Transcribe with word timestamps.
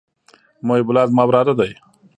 محب 0.65 0.87
الله 0.89 1.05
زما 1.09 1.23
وراره 1.27 1.53
دئ. 1.59 1.71